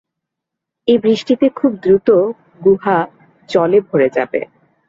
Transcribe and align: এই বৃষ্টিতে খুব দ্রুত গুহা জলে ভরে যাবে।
এই 0.87 0.97
বৃষ্টিতে 0.97 1.45
খুব 1.49 1.71
দ্রুত 1.83 2.09
গুহা 2.65 2.97
জলে 3.49 3.79
ভরে 3.87 4.07
যাবে। 4.17 4.41